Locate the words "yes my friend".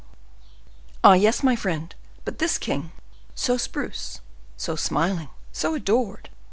1.13-1.93